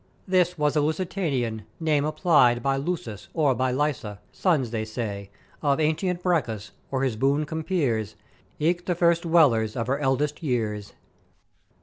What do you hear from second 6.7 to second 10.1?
or his boon compeers, eke the first dwellers of her